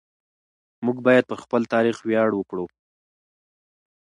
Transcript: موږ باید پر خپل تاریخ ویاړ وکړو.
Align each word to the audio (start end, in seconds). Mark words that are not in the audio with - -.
موږ 0.85 0.97
باید 1.05 1.23
پر 1.29 1.37
خپل 1.43 1.61
تاریخ 1.73 1.97
ویاړ 2.01 2.29
وکړو. 2.35 2.65